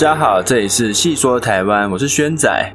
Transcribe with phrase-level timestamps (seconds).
[0.00, 2.74] 大家好，这里是细说台湾，我是轩仔。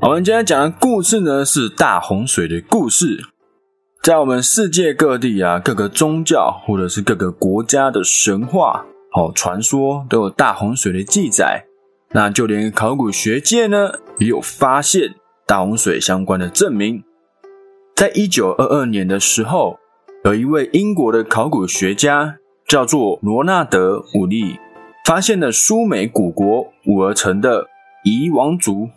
[0.00, 3.22] 我们今天讲的故事呢，是大洪水的故事。
[4.02, 11.66] 在我们世界各地啊，各个宗教或者是各个国家的神话、哦传说，都有大洪水的记载。
[12.12, 15.14] 那就连考古学界呢，也有发现
[15.46, 17.04] 大洪水相关的证明。
[17.94, 19.76] 在一九二二年的时候，
[20.24, 22.36] 有一位英国的考古学家
[22.66, 24.58] 叫做罗纳德·伍利。
[25.04, 27.66] 发现了苏美古国五儿城的
[28.04, 28.88] 夷王族，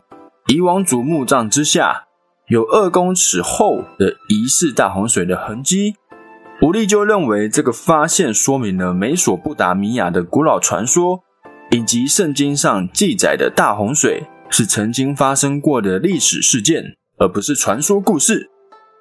[0.47, 2.05] 夷王族墓葬之下
[2.47, 5.95] 有二公尺厚的疑似大洪水的痕迹。
[6.61, 11.19] 吴利就认为这个发现说明了美索不达米亚的古老传说，
[11.71, 18.49] 以及圣经上记载的大洪水是曾经发生过的历史事件，而不是传说故事。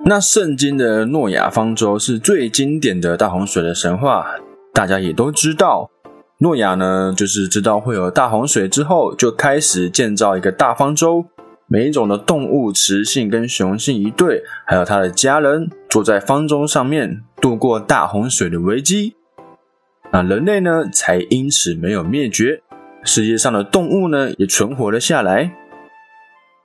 [0.05, 4.27] 那圣经的诺亚方舟是最经典的大洪水的神话，
[4.75, 5.93] 大家也都知道。
[6.39, 11.25] 诺亚呢，就是知道会有大洪水之后，就开始建造一个大方舟。
[11.67, 19.17] 每一种的动物，雌性跟雄性一对，还有他的家人，坐在方舟上面度过大洪水的危机。
[20.13, 22.63] 那人类呢，才因此没有灭绝，
[23.03, 25.53] 世界上的动物呢，也存活了下来。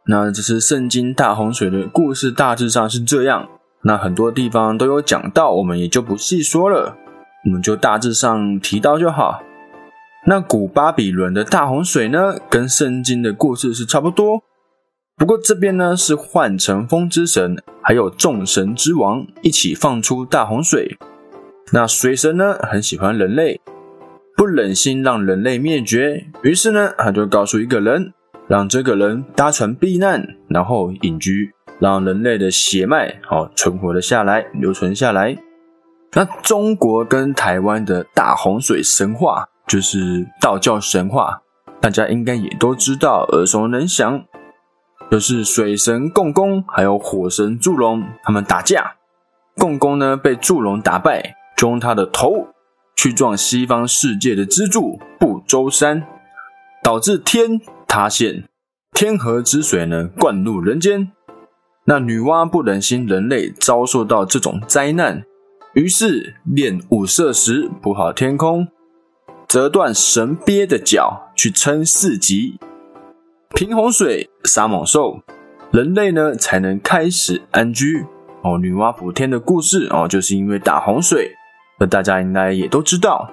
[0.08, 3.48] 那这是圣经大洪水的故事，大致上是这样。
[3.84, 6.98] 那很多地方都有讲到，我们也就不细说了，
[7.46, 9.42] 我们就大致上提到就好。
[10.24, 14.44] 那古巴比伦的大洪水呢，跟圣经的故事是差不多。
[15.18, 20.96] 不过这边呢是换成风之神，还有众神之王一起放出大洪水。
[21.74, 23.60] 那水神呢很喜欢人类，
[24.38, 28.14] 不忍心让人类灭绝，于是呢他就告诉一个人，
[28.48, 35.36] 让这个人搭船避难，然后隐居，让人类的血脉好存活了下来，留存下来。
[36.14, 39.48] 那中国跟台湾的大洪水神话。
[39.72, 41.44] 就是道教神话，
[41.80, 44.26] 大家应该也都知道，耳熟能详。
[45.10, 48.96] 就是水神共工还有火神祝融他们打架，
[49.56, 52.50] 共工呢被祝融打败，就用他的头
[52.98, 56.06] 去撞西方世界的支柱不周山，
[56.84, 58.44] 导致天塌陷，
[58.92, 61.14] 天河之水呢灌入人间。
[61.86, 65.24] 那女娲不忍心人类遭受到这种灾难，
[65.76, 68.68] 于是炼五色石补好天空。
[69.52, 72.58] 折断神鳖的脚去撑四级，
[73.54, 75.24] 平洪水杀猛兽，
[75.74, 78.06] 人类呢才能开始安居。
[78.44, 81.34] 哦，女娲补天的故事哦，就是因为大洪水，
[81.82, 83.30] 那大家应该也都知道。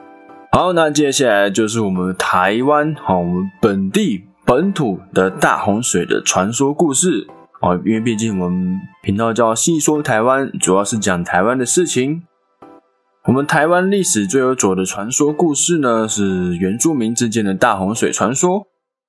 [0.50, 7.28] 好，那接下来就是我们台湾，好，我们本地本土的大洪水的传说故事
[7.60, 12.24] 哦，因为毕竟我们频道叫细说台湾，主要是讲台湾的事情。
[13.28, 18.66] 我们台湾历史最悠久的传说故事呢，是原住民之间的大洪水传说。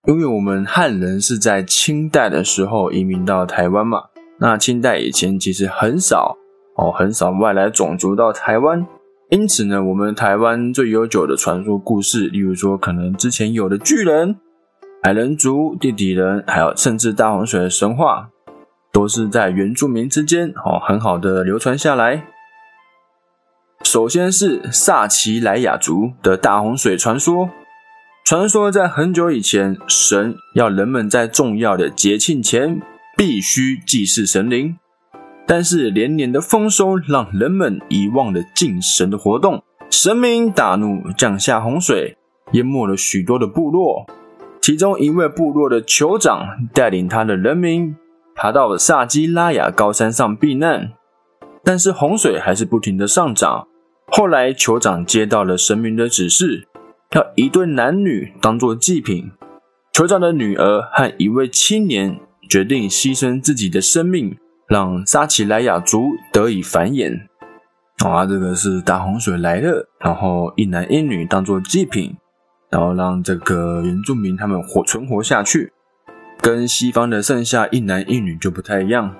[0.10, 4.08] 因为我们汉人是在清代的时候移民到台湾嘛，
[4.40, 6.36] 那清代以前其实很少
[6.76, 8.86] 哦，很少外来种族到台湾，
[9.30, 14.36] 因此呢，我们台湾最悠久的传说故事，例如说可能之前有的巨人、
[15.04, 18.28] 矮人族、地底人，还有甚至大洪水的神话，
[18.92, 22.26] 都是在原住民之间哦，很好的流传下来。
[23.92, 27.50] 首先是萨奇莱雅族的大洪水传说。
[28.24, 32.80] 传说在很久以前，神要人们在重要的节庆前
[33.18, 34.78] 必须祭祀神灵，
[35.48, 39.64] 但是连年的丰收让人们遗忘了敬神的活动。
[39.90, 42.16] 神明大怒，降下洪水，
[42.52, 44.06] 淹没了许多的部落。
[44.62, 46.46] 其中一位部落的酋长
[46.76, 47.96] 带领他的人民
[48.36, 50.92] 爬到了萨基拉雅高山上避难，
[51.64, 53.66] 但是洪水还是不停的上涨。
[54.12, 56.68] 后来，酋长接到了神明的指示，
[57.12, 59.32] 要一对男女当做祭品。
[59.94, 62.20] 酋长的女儿和一位青年
[62.50, 64.38] 决定牺牲自己的生命，
[64.68, 67.28] 让撒奇莱雅族得以繁衍。
[68.04, 72.16] 啊，这个是大洪水来了，然后一男一女当做祭品，
[72.70, 75.72] 然后让这个原住民他们活存活下去，
[76.42, 79.16] 跟西方的剩下一男一女就不太一样。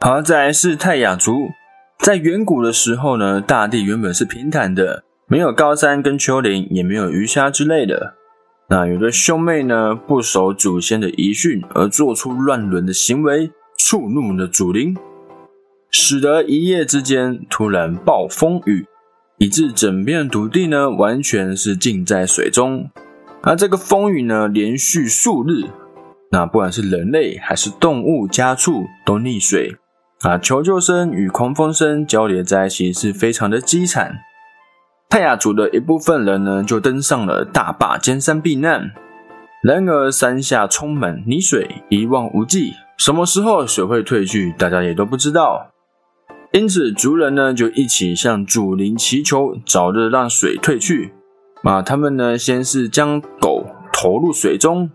[0.00, 1.50] 好，再来是泰雅族。
[1.98, 8.14] 在远古的时候呢，大地原本是平坦的，没有高山跟丘陵，也没有鱼虾之类的。
[8.68, 14.96] 那有的兄妹呢，不守祖先的遗训，而做出乱伦的行为，触怒了祖灵，
[15.90, 18.86] 使得一夜之间突然暴风雨，
[19.38, 22.88] 以致整片土地呢完全是浸在水中。
[23.42, 25.64] 而这个风雨呢，连续数日，
[26.30, 29.76] 那不管是人类还是动物、家畜都溺水。
[30.26, 30.36] 啊！
[30.38, 34.18] 求救声与狂风声交叠在一起，是非常的凄惨。
[35.08, 38.90] 泰雅族的一部分人呢，就登上了大坝尖山避难。
[39.62, 45.68] 然而山下充满泥水，一望无际，什么时候水会退去，大家也都不知道。
[46.50, 51.12] 因此，族人呢就一起向祖灵祈求，早日让水退去。
[51.62, 54.90] 啊，他们呢先是将狗投入水中，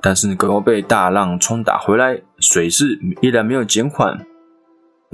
[0.00, 4.24] 但是狗被大浪冲打回来，水势依然没有减缓。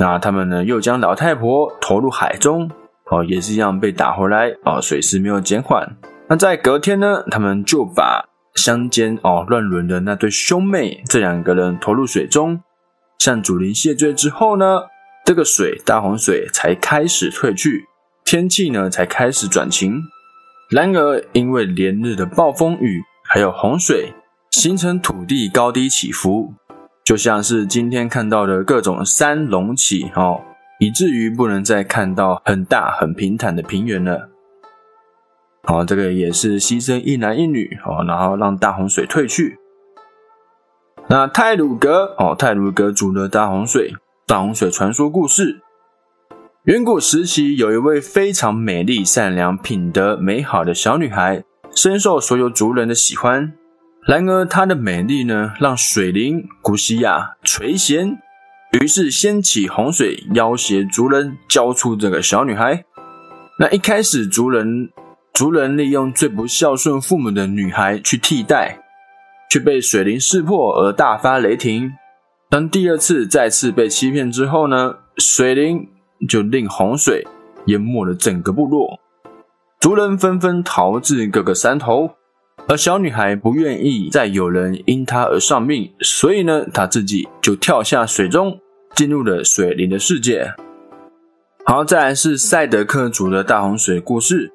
[0.03, 2.69] 那他们呢又将老太婆投入海中，
[3.09, 5.97] 哦，也是一样被打回来，哦，水势没有减缓。
[6.29, 8.25] 那在隔天呢，他们就把
[8.57, 12.61] 相间哦乱伦的那对兄妹这两个人投入水中，
[13.21, 14.81] 向祖灵谢罪之后呢，
[15.25, 17.85] 这个水大洪水才开始退去，
[18.25, 20.03] 天气呢才开始转晴。
[20.69, 24.13] 然而因为连日的暴风雨还有洪水，
[24.51, 26.55] 形成土地高低起伏，
[27.05, 30.41] 就像是今天看到的各种山隆起哦，
[30.79, 34.29] 以至于不能再看到很大很平坦的平原了。
[35.65, 39.59] 好，这个也是牺牲一男一女哦，然后让大洪水退去。
[41.09, 43.95] 那泰鲁格哦，泰鲁格族的大洪水，
[44.27, 45.61] 大洪水传说故事。
[46.65, 51.43] 远古时期，有一位非常美丽、善良、品德美好的小女孩，
[51.75, 53.53] 深受所有族人的喜欢。
[54.07, 58.19] 然而，她的美丽呢，让水灵古西亚垂涎，
[58.81, 62.85] 于是掀起洪水，要挟族人交出这个小女孩。
[63.59, 64.91] 那一开始，族人。
[65.35, 68.79] 族人利用最不孝顺父母的女孩去替代，
[69.51, 71.91] 却被水灵识破而大发雷霆。
[72.51, 74.97] 当第二次再次被欺骗之后呢？
[75.17, 75.89] 水灵
[76.29, 77.27] 就令洪水
[77.65, 79.01] 淹没了整个部落，
[79.81, 82.11] 族人纷纷逃至各个山头，
[82.69, 88.59] 而小女孩不愿意再有人因她而丧命，所以呢，她自己就跳下水中，
[88.95, 90.55] 进入了水灵的世界。
[91.65, 94.53] 好，再来是赛德克族的大洪水故事。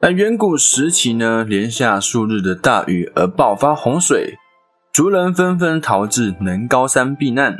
[0.00, 4.34] 那远古时期呢，连下数日的大雨而爆发洪水，
[4.92, 7.56] 族人纷纷逃至能高山避难。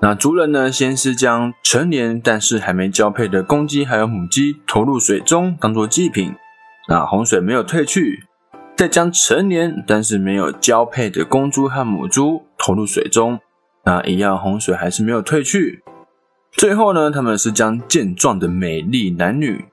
[0.00, 6.34] 那族人呢，先是将成年但是还没交配的公鸡还有母鸡投入水中当做祭品。
[6.88, 8.24] 那洪水没有退去，
[8.76, 13.38] 再将成年但是没有交配的公猪和母猪投入水中。
[13.84, 15.82] 那一样洪水还是没有退去。
[16.52, 19.64] 最后呢，他们是将健壮的美丽男女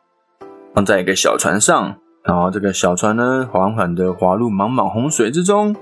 [0.73, 1.97] 放在一个小船上。
[2.23, 5.75] 然后这个小船呢，缓缓的滑入茫茫洪水之中，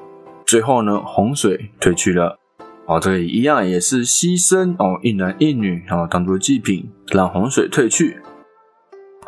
[0.46, 2.40] 最后呢，洪水退去了。
[2.86, 8.22] 哦，这个一样也是牺牲哦，一男一女，然后当做祭品，让洪水退去。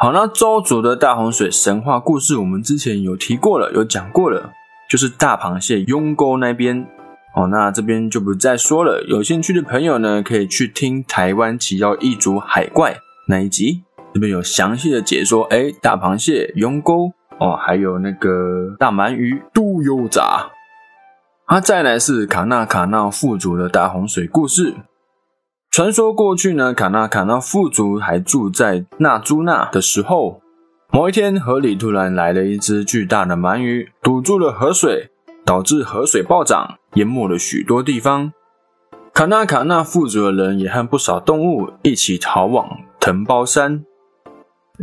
[0.04, 4.52] 好，那周族的大洪水神话故事，我们之前有提过了，有讲过了，
[4.90, 6.88] 就是大螃蟹拥沟那边。
[7.36, 9.04] 哦，那这边就不再说了。
[9.08, 13.84] 有兴趣的朋友呢，可以去听台湾奇妖异族海怪那一集。
[14.12, 20.50] 这边有详细的解说，哎，大螃蟹、拥沟哦，还有那个大鳗鱼都有杂。
[21.46, 24.74] 啊，再来是卡纳卡纳富族的大洪水故事。
[25.72, 30.42] 传说过去呢，卡纳卡纳富族还住在纳朱纳的时候，
[30.92, 35.10] 某一天河里突然来了一只巨大的鳗鱼，堵住了河水，
[35.46, 38.34] 导致河水暴涨，淹没了许多地方。
[39.14, 42.68] 卡纳卡纳富族的人也和不少动物一起逃往
[43.00, 43.86] 藤包山。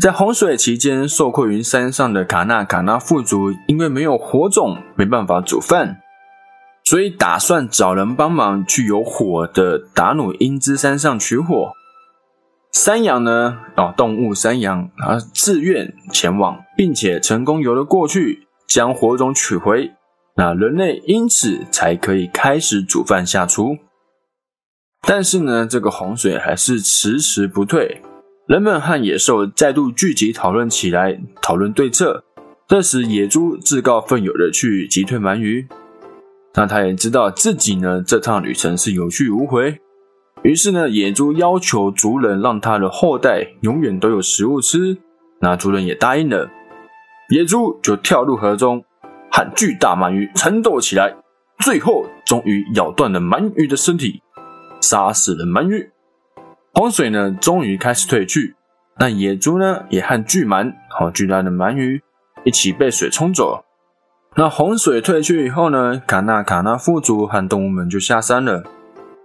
[0.00, 6.00] 在洪水期间，受困于山上的卡纳卡纳富族，因为没有火种，没办法煮饭，
[6.88, 11.74] 所以打算找人帮忙去有火的达努因兹山上取火。
[12.72, 13.58] 山羊呢？
[13.76, 19.92] 哦，动物山羊啊，自愿前往，并且成功游了过去，将火种取回。
[20.34, 23.76] 那人类因此才可以开始煮饭下厨。
[25.06, 28.00] 但是呢，这个洪水还是迟迟不退。
[28.46, 32.24] 人们和野兽再度聚集讨论起来，讨论对策。
[32.66, 35.68] 这时，野猪自告奋勇的去击退鳗鱼。
[36.54, 39.80] 那他也知道自己呢，这趟旅程是有去无回。
[40.42, 44.98] 于是呢，野猪要求族人让他的后代永远都有食物吃。
[45.40, 46.50] 那族人也答应了。
[47.30, 48.84] 野猪就跳入河中，
[49.30, 51.14] 和巨大鳗鱼缠斗起来，
[51.58, 54.22] 最后终于咬断了鳗鱼的身体，
[54.80, 55.90] 杀死了鳗鱼。
[56.72, 58.54] 洪水呢，终于开始退去。
[58.98, 62.02] 那野猪呢，也和巨鳗，和巨大的鳗鱼
[62.44, 63.64] 一起被水冲走。
[64.36, 68.62] 那洪水退去以后呢，卡纳卡纳富族和动物们就下山了。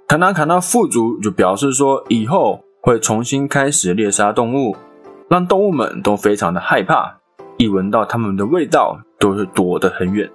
[0.07, 4.75] 卡纳卡纳富族就表示说，以后会重新开始猎杀动物，
[5.29, 7.19] 让动物们都非常的害怕，
[7.57, 10.29] 一闻到它们的味道，都是躲得很远。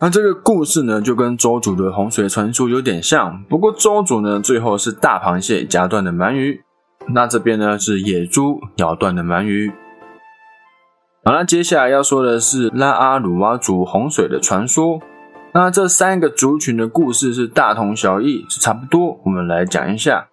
[0.00, 6.62] 那这个故事呢，就跟周主的洪水传说有点像，不过周主呢，最后是大螃蟹夹断的鳗鱼，
[7.08, 9.70] 那这边呢是野猪咬断的鳗鱼。
[11.28, 14.98] 好那接下来要说的是拉阿鲁哇族洪水的传说。
[15.52, 19.20] 那这三个族群的故事是大同小异，是差不多。
[19.26, 20.26] 我们来讲一下。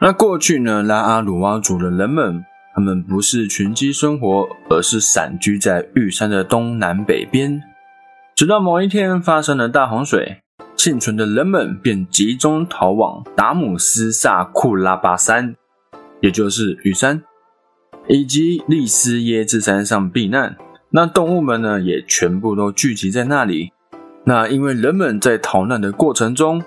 [0.00, 2.42] 那过去呢，拉阿鲁哇族的人们，
[2.74, 7.62] 他们不是群居生活，而是散居在玉山的东南北边。
[8.34, 10.38] 直到某一天发生了大洪水，
[10.74, 15.54] 幸存的人们便集中逃往达姆斯萨库拉巴山，
[16.22, 17.22] 也就是玉山。
[18.08, 20.56] 以及利斯耶之山上避难，
[20.90, 23.72] 那动物们呢也全部都聚集在那里。
[24.24, 26.62] 那因为人们在逃难的过程中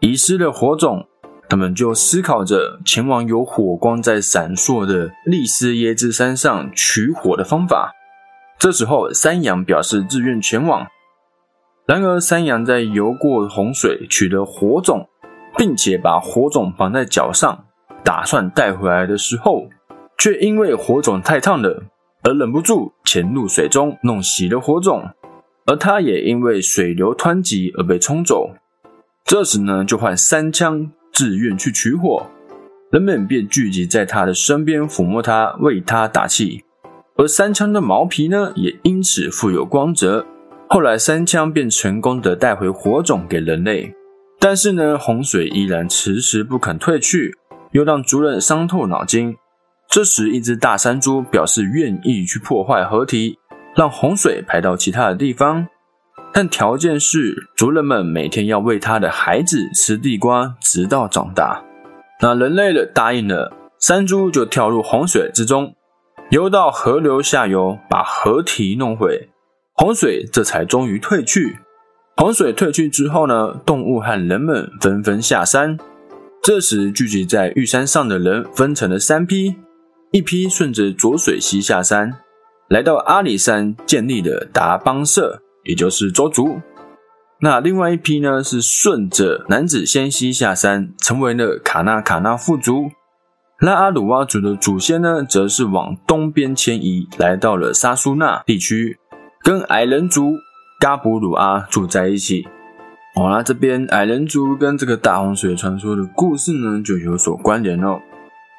[0.00, 1.06] 遗失了火种，
[1.48, 7.92] 他们就思考着前往有火光在闪烁的利斯耶之山上取火的方法。
[8.58, 10.86] 这时候，山羊表示自愿前往。
[11.86, 15.08] 然而，山羊在游过洪水取得火种，
[15.56, 17.64] 并且把火种绑在脚上，
[18.02, 19.68] 打算带回来的时候。
[20.18, 21.84] 却因为火种太烫了，
[22.22, 25.10] 而忍不住潜入水中弄熄了火种，
[25.66, 28.50] 而他也因为水流湍急而被冲走。
[29.24, 32.26] 这时呢，就换三枪自愿去取火，
[32.90, 36.62] 人们便聚集在他的身边抚摸他，为他打气。
[37.16, 40.24] 而三枪的毛皮呢，也因此富有光泽。
[40.68, 43.94] 后来三枪便成功的带回火种给人类，
[44.38, 47.36] 但是呢，洪水依然迟迟不肯退去，
[47.72, 49.36] 又让族人伤透脑筋。
[49.88, 53.38] 这时，一只大山猪表示愿意去破坏河堤，
[53.74, 55.66] 让洪水排到其他的地方，
[56.32, 61.62] 但条件是族人们每天要喂他的孩子吃地瓜，直到长大。
[62.20, 65.74] 那人类的答应了，山猪就跳入洪水之中，
[66.30, 69.30] 游到河流下游，把河堤弄毁，
[69.72, 71.58] 洪水这才终于退去。
[72.16, 75.78] 洪水退去之后呢，动物和人们纷纷下山。
[76.42, 79.56] 这时，聚集在玉山上的人分成了三批。
[80.16, 82.10] 一批顺着浊水溪下山，
[82.68, 86.58] 来到阿里山建立的达邦社，也就是周族。
[87.42, 92.90] 那另外一批呢，是顺着南子仙溪下山，成为了卡纳卡纳富族。
[93.60, 98.98] 拉阿鲁哇族的祖先呢，则是往东边迁移，来到了沙苏纳地区，
[99.42, 100.32] 跟矮人族
[100.80, 102.48] 嘎布鲁阿住在一起。
[103.14, 108.00] 好啦，这边矮人族跟这个大洪水传说的故事呢，就有所关联哦。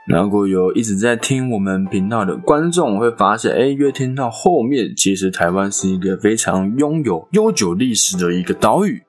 [0.08, 9.04] 如果有一直在听我们频道的观众，会发现，哎，越听到后面，其实台湾是一个非常拥有悠久历史的一个岛屿，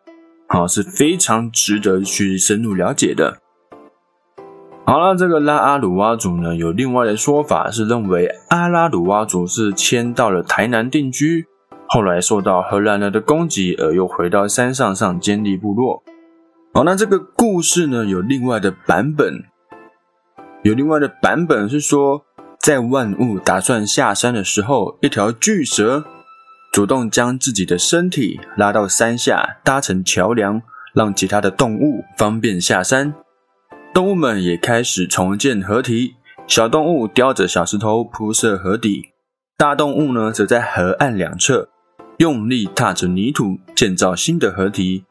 [0.49, 3.39] 好，是非常值得去深入了解的。
[4.85, 11.47] 好了，这个拉阿鲁哇族呢，有另外的说法，是认为阿拉鲁哇族是迁到了台南定居，
[11.87, 16.03] 后来受到荷兰人的攻击，而又回到山上上建立部落。
[16.75, 19.45] 好，那这个故事呢，有另外的版本。
[20.69, 22.27] 有另外的版本是说，
[22.61, 26.05] 在万物打算下山的时候，一条巨蛇
[26.71, 30.61] 主动将自己的身体拉到山下，搭成桥梁，
[30.93, 33.15] 让其他的动物方便下山。
[33.95, 39.07] 动物们也开始重建河堤，小动物叼着小石头铺设河底，
[39.57, 41.71] 大动物呢则在河岸两侧
[42.19, 45.07] 用力踏着泥土建造新的河堤。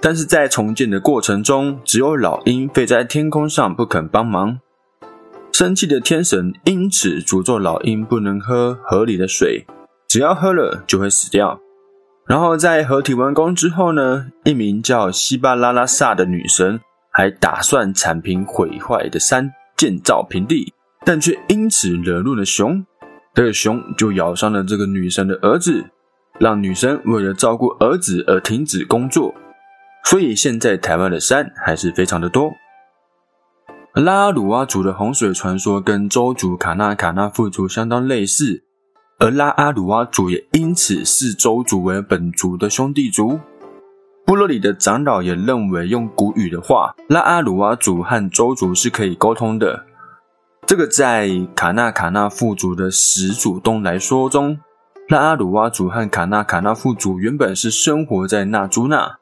[0.00, 4.60] 但是在重建的过程中，只有老鹰飞在天空上，不肯帮忙。
[5.54, 9.64] 生气的天神因此诅咒老鹰不能喝河里的水，
[10.08, 11.60] 只要喝了就会死掉。
[12.26, 16.80] 然后在河体完工之后呢，一名叫西巴拉拉萨的女神
[17.12, 22.84] 还打算铲平毁坏的山，建造平地，但却因此惹怒了熊。
[23.32, 25.84] 这个熊就咬伤了这个女神的儿子，
[26.40, 29.32] 让女神为了照顾儿子而停止工作。
[30.02, 32.52] 所以现在台湾的山还是非常的多。
[33.94, 38.64] 拉阿鲁阿族的洪水传说跟周族卡纳卡纳富族相当类似，
[39.20, 43.38] 而拉阿鲁阿族也因此视周族为本族的兄弟族。
[44.26, 49.84] 部落里的长老也认为，用古语的话，拉阿鲁阿族和周族是可以沟通的。
[50.66, 54.58] 这个在卡纳卡纳富族的始祖东来说中，
[55.08, 59.18] 拉阿鲁阿族和卡纳卡纳富族原本是生活在纳朱纳。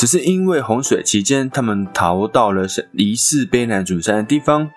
[0.00, 2.64] 只是因为洪水期间，他们逃到了
[2.94, 4.70] 疑似卑南主山的地方，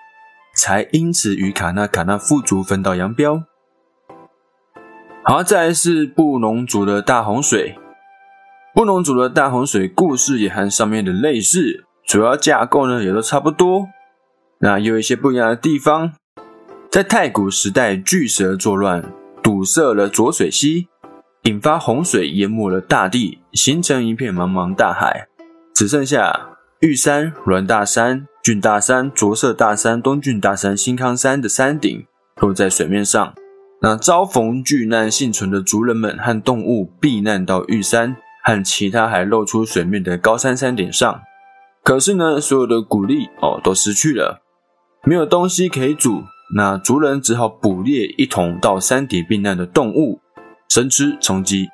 [0.54, 3.42] 才因此与卡纳卡纳富族分道扬镳。
[5.22, 7.74] 好，再来是布农族的大洪水。
[8.74, 13.86] 布农族的大洪水故事也和上面的类似，主要架构呢也都差不多。
[14.58, 16.12] 那有一些不一样的地方，
[16.90, 19.02] 在太古时代，巨蛇作乱，
[19.42, 20.88] 堵塞了浊水溪。
[21.44, 25.28] 引发洪水，淹没了大地，形成一片茫茫大海，
[25.72, 26.48] 只剩下
[26.80, 32.04] 玉山、阮大山、郡大山、卓色大山、东郡大山、新康山的山顶
[32.40, 33.32] 露在水面上，
[33.80, 41.20] 那遭逢巨难幸存的族人们和动物避难到玉山和其他还露出水面的高山山顶上。
[41.84, 44.42] 可是呢，所有的谷粒哦都失去了，
[45.04, 46.24] 没有东西可以煮。
[46.56, 50.20] 那族人只好捕猎一同到山顶避难的动物，
[50.68, 51.68] 生吃充饥。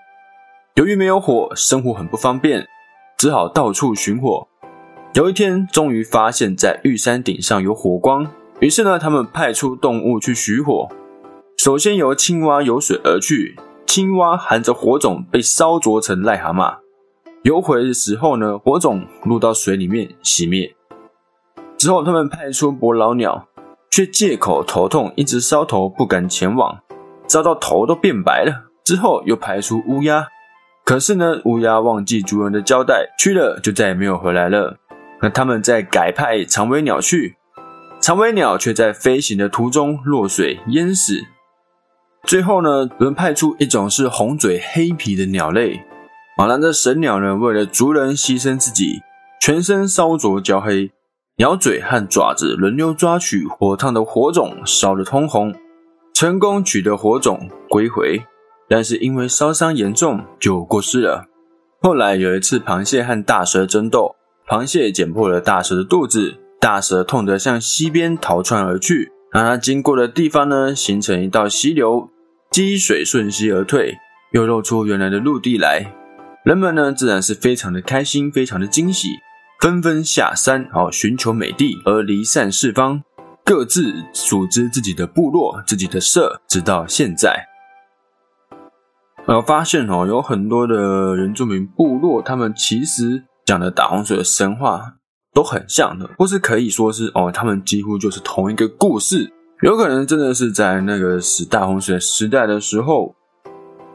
[0.74, 2.64] 由于没有火，生活很不方便，
[3.18, 4.46] 只好到处寻火。
[5.14, 8.30] 有一天，终于发现，在玉山顶上有火光。
[8.60, 10.88] 于是呢，他们派出动物去取火。
[11.58, 16.78] 首先由青蛙游水而去，青蛙含着火种被烧灼成癞蛤蟆。
[17.42, 20.72] 游回的时候呢，火种落到水里面熄灭。
[21.76, 23.48] 之后，他们派出伯劳鸟，
[23.90, 26.78] 却借口头痛，一直烧头，不敢前往，
[27.26, 28.70] 烧到头都变白了。
[28.84, 30.26] 之后又派出乌鸦，
[30.90, 34.76] 可是呢，乌鸦忘记主人的交代，去了就再也没有回来了。
[35.23, 37.37] 那他们再改派长尾鸟去，
[38.00, 41.20] 长尾鸟却在飞行的途中落水淹死。
[42.25, 45.80] 最后呢，人派出一种是红嘴黑皮的鸟类，
[46.37, 49.00] 马兰这神鸟呢，为了族人牺牲自己，
[49.40, 50.90] 全身烧灼焦黑，
[51.37, 55.54] 鸟嘴和爪子轮流抓取火烫的火种，烧得通红，
[56.12, 58.20] 成功取得火种归回，
[58.70, 61.26] 但是因为烧伤严重就过世了。
[61.82, 64.16] 后来有一次螃蟹和大蛇争斗。
[64.48, 69.12] 螃蟹剪破了大蛇的肚子，大蛇痛得向溪边逃窜而去。
[69.30, 72.08] 让它经过的地方呢，形成一道溪流，
[72.50, 73.96] 积水顺溪而退，
[74.32, 75.94] 又露出原来的陆地来。
[76.44, 79.10] 人们呢，自然是非常的开心，非常的惊喜，
[79.60, 83.04] 纷纷下山哦，寻求美地而离散四方，
[83.44, 87.50] 各自组织自己的部落、自己的社，直到现在。
[89.30, 93.22] 然后发现哦，有很多的原住民部落，他们其实。
[93.46, 94.80] 讲的大洪水的神话
[95.34, 99.28] 都很像的，或是可以说是哦，他们几乎就是同一个故事。
[99.62, 103.12] 有可能真的是在那个死大洪水时代的时候，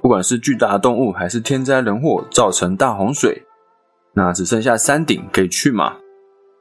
[0.01, 3.43] 不管是巨大的动物还是天灾人祸造成大洪水，
[4.13, 5.93] 那只剩下山顶可以去嘛？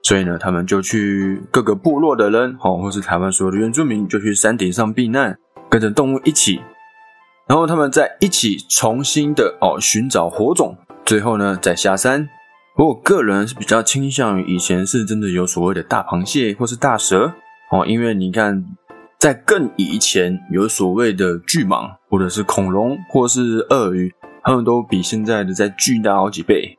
[0.05, 5.37] 所以呢，他们就去各个部落的人，哦，或是台湾所有的原住民，就去山顶上避难，
[5.68, 6.61] 跟着动物一起，
[7.46, 12.28] 然后他们再一起重新的哦寻找火种，最后呢再下山。
[12.76, 17.33] 我个人是比较倾向于以前是真的有所谓的大螃蟹或是大蛇
[17.70, 18.64] 哦，因为你看，
[19.20, 26.76] 在更以前有所谓的巨蟒或者是恐龙或是鳄鱼，它们都比现在的在巨大好几倍，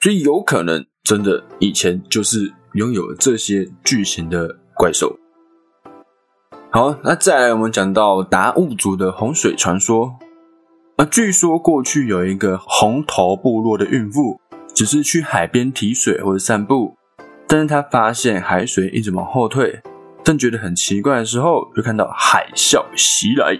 [0.00, 5.18] 所以有可能真的以前就是拥有这些巨型的怪兽。
[6.74, 10.14] 好，那再来我们讲到达悟族的洪水传说，
[10.96, 14.40] 啊，据说过去有一个红头部落的孕妇。
[14.74, 16.96] 只是去海边提水或者散步，
[17.46, 19.82] 但是她发现海水一直往后退，
[20.24, 23.54] 正觉得很奇怪的时候，就看到海啸袭来。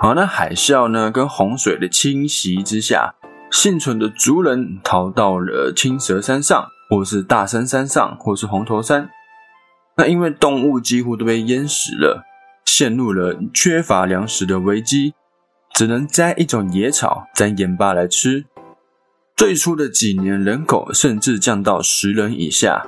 [0.00, 3.14] 好，那海啸呢，跟洪水的侵袭之下，
[3.52, 9.08] 幸存的族人逃到了青蛇山上，或是大山山上，或是红头山。
[10.00, 12.24] 那因为动物几乎都被淹死了，
[12.64, 15.12] 陷入了缺乏粮食的危机，
[15.74, 18.46] 只能摘一种野草沾盐巴来吃。
[19.36, 22.86] 最初的几年，人口甚至降到十人以下。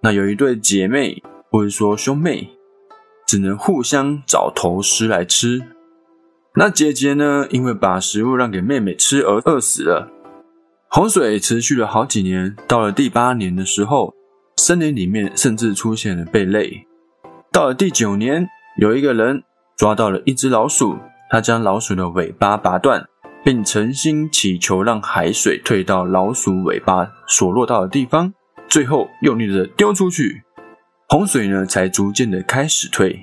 [0.00, 2.48] 那有一对姐妹，或者说兄妹，
[3.28, 5.60] 只能互相找头虱来吃。
[6.54, 10.10] 那姐姐呢，因为把食物让给妹妹吃而饿死了。
[10.88, 14.14] 洪水持续了好几年，到了第八年的时候，
[14.56, 16.86] 森林里面甚至出现了贝类。
[17.52, 19.42] 到了第九年，有一个人
[19.76, 20.96] 抓到了一只老鼠，
[21.30, 23.06] 他将老鼠的尾巴拔断。
[23.42, 28.34] 并诚心祈求让海水退到老鼠尾巴所落到的地方，
[28.68, 30.42] 最后用力的丢出去，
[31.08, 33.22] 洪水呢才逐渐的开始退。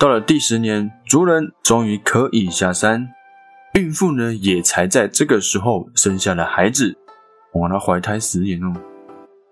[0.00, 3.06] 到了第十年，族人终于可以下山，
[3.74, 6.98] 孕妇呢也才在这个时候生下了孩子。
[7.52, 8.89] 哇，那怀胎十年哦。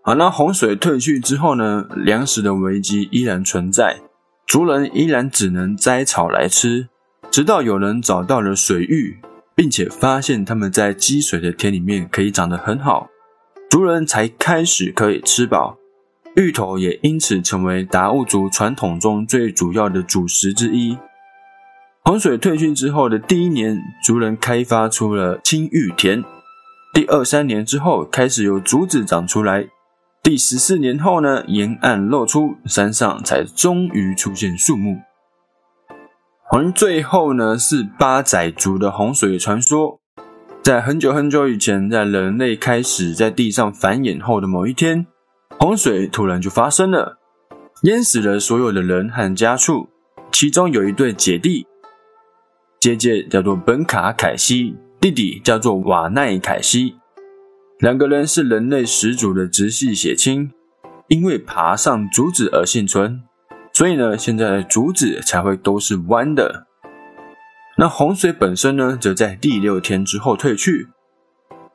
[0.09, 4.01] 好，那洪水退去之后呢，粮食的危机依然存在，
[4.47, 6.88] 族人依然只能摘草来吃，
[7.31, 9.18] 直到有人找到了水域。
[9.55, 13.11] 并且发现他们在积水的田里面可以长得很好，
[13.68, 15.77] 族人才开始可以吃饱，
[16.37, 20.97] 芋头也因此成为达悟族传统中最主要的主食之一。
[22.03, 26.23] 洪水退去之后的第一年，族人开发出了青玉田；
[26.94, 29.64] 第二三年之后，开始有竹子长出来；
[30.22, 34.98] 第十四年后呢，沿岸露出，山上才终于出现树木。
[36.50, 40.00] 而最后呢，是八仔族的洪水传说。
[40.62, 45.07] 在很久很久以前，在人类开始在地上繁衍后的某一天，
[45.59, 47.18] 洪水突然就发生了，
[47.85, 49.88] 淹死了所有的人和家畜。
[50.31, 51.66] 其中有一对姐弟，
[52.81, 56.96] 姐姐叫做本卡凯西，弟弟叫做瓦奈凯西，
[57.80, 60.50] 两个人是人类始祖的直系血亲，
[61.06, 63.22] 因为爬上竹子而幸存，
[63.72, 66.66] 所以呢，现在的竹子才会都是弯的。
[67.76, 70.88] 那洪水本身呢，则在第六天之后退去。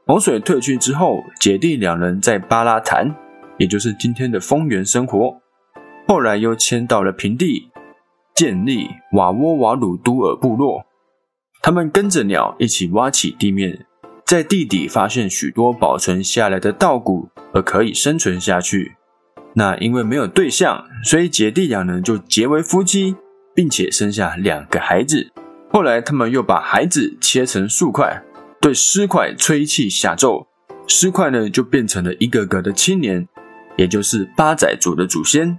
[0.05, 3.15] 洪水退去之后，姐弟两人在巴拉坦，
[3.57, 5.37] 也就是今天的丰原生活。
[6.05, 7.69] 后来又迁到了平地，
[8.35, 10.83] 建立瓦沃瓦鲁都尔部落。
[11.61, 13.85] 他们跟着鸟一起挖起地面，
[14.34, 18.96] 在地底发现许多保存下来的稻谷，而可以生存下去。
[19.54, 23.15] 那因为没有对象，所以姐弟两人就结为夫妻，
[23.54, 25.32] 并且生下两个孩子。
[25.69, 28.24] 后来，他们又把孩子切成数块，
[28.60, 30.48] 对尸块吹气下咒，
[30.88, 33.28] 尸块呢就变成了一个个的青年，
[33.78, 35.56] 也就是八仔族的祖先。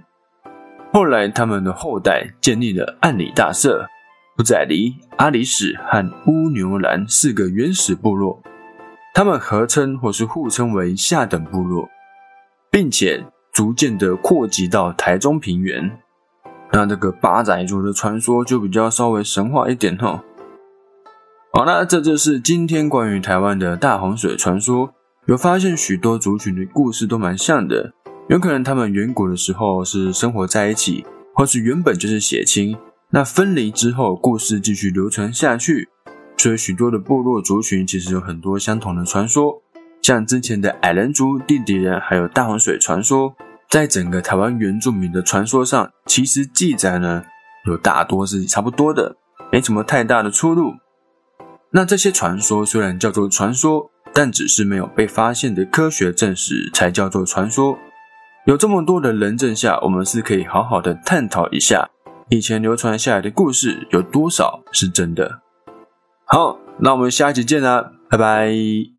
[0.91, 3.87] 后来，他们的后代建立了暗里大社、
[4.35, 8.43] 不宰离、阿里史和乌牛兰四个原始部落，
[9.15, 11.87] 他们合称或是互称为下等部落，
[12.69, 15.97] 并且逐渐的扩及到台中平原。
[16.73, 20.21] 那这个八仔族的传说就比较稍微神话一点哈。
[21.53, 24.93] 好，那这就是今天关于台湾的大洪水传说。
[25.27, 27.93] 有发现许多族群的故事都蛮像的，
[28.27, 32.77] 有可能他们远古的时候是生活在一起，或是原本就是血亲。
[33.11, 35.87] 那分离之后，故事继续流传下去，
[36.37, 39.61] 所以许多的部落族群其实有很多相同的传说，
[40.01, 43.35] 像之前的矮人族、地底人，还有大洪水传说。
[43.67, 47.23] 在整个台湾原住民的传说上，其实记载呢
[47.65, 49.17] 有大多是差不多的，
[49.51, 50.75] 没什么太大的出入。
[51.71, 57.77] 那这些传说虽然叫做传说，但只是没有被发现的科学证实才叫做传说。
[58.45, 61.89] 有这么多的人证下，我们是可以好好的探讨一下
[62.29, 65.41] 以前流传下来的故事有多少是真的。
[66.25, 68.94] 好，那我们下期见啦，拜拜。